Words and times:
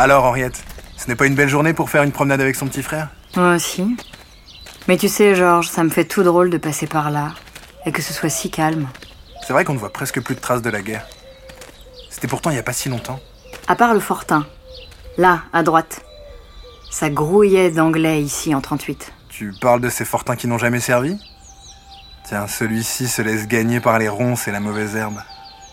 Alors, 0.00 0.24
Henriette, 0.24 0.64
ce 0.96 1.08
n'est 1.08 1.14
pas 1.14 1.26
une 1.26 1.34
belle 1.34 1.50
journée 1.50 1.74
pour 1.74 1.90
faire 1.90 2.02
une 2.02 2.10
promenade 2.10 2.40
avec 2.40 2.56
son 2.56 2.66
petit 2.66 2.82
frère? 2.82 3.10
Moi 3.36 3.56
aussi. 3.56 3.98
Mais 4.88 4.96
tu 4.96 5.10
sais, 5.10 5.34
Georges, 5.34 5.68
ça 5.68 5.84
me 5.84 5.90
fait 5.90 6.06
tout 6.06 6.22
drôle 6.22 6.48
de 6.48 6.56
passer 6.56 6.86
par 6.86 7.10
là 7.10 7.34
et 7.84 7.92
que 7.92 8.00
ce 8.00 8.14
soit 8.14 8.30
si 8.30 8.50
calme. 8.50 8.88
C'est 9.46 9.52
vrai 9.52 9.66
qu'on 9.66 9.74
ne 9.74 9.78
voit 9.78 9.92
presque 9.92 10.22
plus 10.22 10.34
de 10.34 10.40
traces 10.40 10.62
de 10.62 10.70
la 10.70 10.80
guerre. 10.80 11.06
C'était 12.08 12.28
pourtant 12.28 12.48
il 12.48 12.54
n'y 12.54 12.58
a 12.58 12.62
pas 12.62 12.72
si 12.72 12.88
longtemps. 12.88 13.20
À 13.68 13.76
part 13.76 13.92
le 13.92 14.00
Fortin. 14.00 14.46
Là, 15.18 15.42
à 15.52 15.62
droite. 15.62 16.00
Ça 16.90 17.10
grouillait 17.10 17.70
d'anglais 17.70 18.22
ici 18.22 18.54
en 18.54 18.62
38. 18.62 19.12
Tu 19.28 19.52
parles 19.60 19.82
de 19.82 19.90
ces 19.90 20.06
fortins 20.06 20.34
qui 20.34 20.46
n'ont 20.46 20.56
jamais 20.56 20.80
servi? 20.80 21.18
Tiens, 22.24 22.46
celui-ci 22.46 23.06
se 23.06 23.20
laisse 23.20 23.46
gagner 23.46 23.80
par 23.80 23.98
les 23.98 24.08
ronces 24.08 24.48
et 24.48 24.50
la 24.50 24.60
mauvaise 24.60 24.96
herbe. 24.96 25.20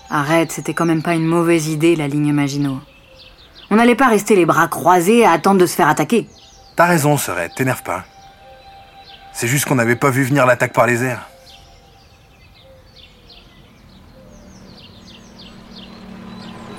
Arrête, 0.10 0.52
c'était 0.52 0.74
quand 0.74 0.86
même 0.86 1.02
pas 1.02 1.16
une 1.16 1.26
mauvaise 1.26 1.70
idée, 1.70 1.96
la 1.96 2.10
ligne 2.10 2.34
Maginot. 2.34 2.82
On 3.70 3.76
n'allait 3.76 3.96
pas 3.96 4.08
rester 4.08 4.36
les 4.36 4.46
bras 4.46 4.68
croisés 4.68 5.26
à 5.26 5.32
attendre 5.32 5.60
de 5.60 5.66
se 5.66 5.76
faire 5.76 5.90
attaquer. 5.90 6.28
T'as 6.76 6.86
raison, 6.86 7.18
Serette, 7.18 7.56
t'énerve 7.56 7.84
pas. 7.84 8.04
C'est 9.34 9.48
juste 9.48 9.66
qu'on 9.66 9.76
n'avait 9.76 9.96
pas 9.96 10.10
vu 10.10 10.24
venir 10.24 10.46
l'attaque 10.46 10.74
par 10.74 10.88
les 10.88 11.04
airs. 11.04 11.28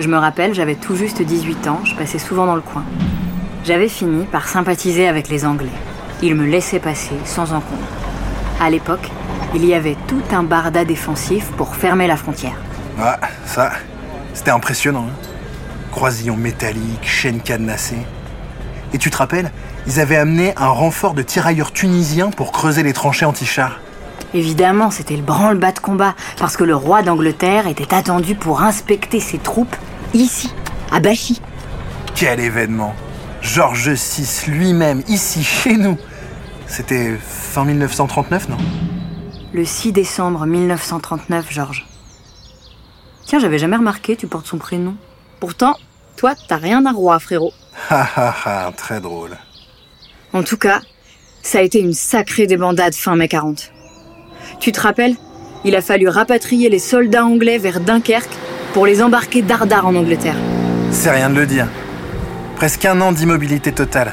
Je 0.01 0.09
me 0.09 0.17
rappelle, 0.17 0.55
j'avais 0.55 0.77
tout 0.77 0.97
juste 0.97 1.21
18 1.21 1.67
ans, 1.67 1.81
je 1.85 1.95
passais 1.97 2.19
souvent 2.19 2.47
dans 2.47 2.55
le 2.55 2.61
coin. 2.61 2.85
J'avais 3.65 3.89
fini 3.89 4.25
par 4.25 4.49
sympathiser 4.49 5.09
avec 5.09 5.29
les 5.29 5.45
Anglais. 5.45 5.69
Ils 6.23 6.35
me 6.35 6.47
laissaient 6.47 6.79
passer 6.79 7.15
sans 7.25 7.53
encombre. 7.53 7.87
À 8.61 8.71
l'époque, 8.71 9.11
il 9.55 9.65
y 9.65 9.75
avait 9.75 9.97
tout 10.07 10.23
un 10.31 10.43
barda 10.43 10.85
défensif 10.85 11.51
pour 11.57 11.75
fermer 11.75 12.07
la 12.07 12.17
frontière. 12.17 12.57
Ah, 13.01 13.19
ça, 13.45 13.73
c'était 14.35 14.51
impressionnant. 14.51 15.07
Hein. 15.09 15.28
Croisillon 15.99 16.37
métallique, 16.37 17.09
chaîne 17.09 17.41
cadenassée. 17.41 17.99
Et 18.93 18.99
tu 18.99 19.11
te 19.11 19.17
rappelles, 19.17 19.51
ils 19.89 19.99
avaient 19.99 20.15
amené 20.15 20.53
un 20.57 20.69
renfort 20.69 21.13
de 21.13 21.23
tirailleurs 21.23 21.73
tunisiens 21.73 22.31
pour 22.31 22.53
creuser 22.53 22.85
les 22.85 22.93
tranchées 22.93 23.25
anti-chars. 23.25 23.81
Évidemment, 24.33 24.93
c'était 24.93 25.17
le 25.17 25.25
branle-bas 25.25 25.73
de 25.73 25.81
combat, 25.81 26.15
parce 26.39 26.57
que 26.57 26.63
le 26.63 26.77
roi 26.77 27.03
d'Angleterre 27.03 27.67
était 27.67 27.93
attendu 27.93 28.37
pour 28.37 28.63
inspecter 28.63 29.19
ses 29.19 29.39
troupes 29.39 29.75
ici, 30.15 30.55
à 30.93 31.01
Bachy. 31.01 31.43
Quel 32.15 32.39
événement 32.39 32.95
Georges 33.43 33.89
VI 33.89 34.53
lui-même, 34.53 35.03
ici, 35.09 35.43
chez 35.43 35.77
nous 35.77 35.99
C'était 36.69 37.17
fin 37.17 37.65
1939, 37.65 38.51
non? 38.51 38.59
Le 39.53 39.65
6 39.65 39.91
décembre 39.91 40.47
1939, 40.47 41.51
Georges. 41.51 41.89
Tiens, 43.25 43.41
j'avais 43.41 43.59
jamais 43.59 43.79
remarqué, 43.79 44.15
tu 44.15 44.29
portes 44.29 44.47
son 44.47 44.59
prénom. 44.59 44.95
Pourtant, 45.41 45.75
toi, 46.19 46.35
t'as 46.49 46.57
rien 46.57 46.85
à 46.85 46.93
roi, 46.93 47.19
frérot. 47.19 47.53
Ha 47.91 48.07
ha 48.17 48.35
ha, 48.45 48.73
très 48.77 49.01
drôle. 49.01 49.37
En 50.33 50.43
tout 50.43 50.57
cas, 50.57 50.81
ça 51.43 51.59
a 51.59 51.63
été 51.63 51.79
une 51.79 51.95
sacrée 51.95 52.49
débandade 52.49 52.95
fin 52.95 53.15
mai 53.15 53.29
40. 53.29 53.71
Tu 54.59 54.73
te 54.73 54.81
rappelles 54.81 55.15
Il 55.65 55.77
a 55.77 55.81
fallu 55.81 56.09
rapatrier 56.09 56.69
les 56.71 56.81
soldats 56.81 57.25
anglais 57.25 57.57
vers 57.57 57.81
Dunkerque 57.81 58.35
pour 58.75 58.85
les 58.85 59.01
embarquer 59.01 59.43
dardard 59.43 59.87
en 59.87 59.95
Angleterre. 59.95 60.35
C'est 60.91 61.13
rien 61.13 61.31
de 61.31 61.37
le 61.37 61.47
dire. 61.47 61.69
Presque 62.57 62.85
un 62.85 63.01
an 63.01 63.13
d'immobilité 63.13 63.71
totale. 63.71 64.13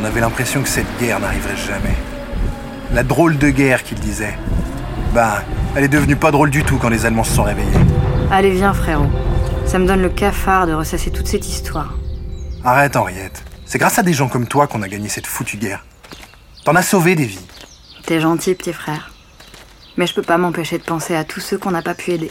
On 0.00 0.04
avait 0.04 0.20
l'impression 0.20 0.62
que 0.62 0.68
cette 0.68 0.98
guerre 0.98 1.20
n'arriverait 1.20 1.56
jamais. 1.56 1.94
La 2.94 3.02
drôle 3.02 3.36
de 3.36 3.50
guerre 3.50 3.84
qu'il 3.84 4.00
disait. 4.00 4.36
Bah, 5.12 5.42
elle 5.76 5.84
est 5.84 5.88
devenue 5.88 6.16
pas 6.16 6.30
drôle 6.30 6.48
du 6.48 6.64
tout 6.64 6.78
quand 6.78 6.88
les 6.88 7.04
Allemands 7.04 7.24
se 7.24 7.34
sont 7.34 7.42
réveillés. 7.42 7.68
Allez, 8.30 8.50
viens, 8.52 8.72
frérot. 8.72 9.10
Ça 9.74 9.80
me 9.80 9.88
donne 9.88 10.02
le 10.02 10.08
cafard 10.08 10.68
de 10.68 10.72
ressasser 10.72 11.10
toute 11.10 11.26
cette 11.26 11.48
histoire. 11.48 11.94
Arrête, 12.62 12.94
Henriette. 12.94 13.42
C'est 13.66 13.78
grâce 13.78 13.98
à 13.98 14.04
des 14.04 14.12
gens 14.12 14.28
comme 14.28 14.46
toi 14.46 14.68
qu'on 14.68 14.82
a 14.82 14.88
gagné 14.88 15.08
cette 15.08 15.26
foutue 15.26 15.56
guerre. 15.56 15.84
T'en 16.64 16.76
as 16.76 16.82
sauvé 16.84 17.16
des 17.16 17.24
vies. 17.24 17.44
T'es 18.06 18.20
gentil, 18.20 18.54
petit 18.54 18.72
frère. 18.72 19.10
Mais 19.96 20.06
je 20.06 20.14
peux 20.14 20.22
pas 20.22 20.38
m'empêcher 20.38 20.78
de 20.78 20.84
penser 20.84 21.16
à 21.16 21.24
tous 21.24 21.40
ceux 21.40 21.58
qu'on 21.58 21.72
n'a 21.72 21.82
pas 21.82 21.94
pu 21.94 22.12
aider. 22.12 22.30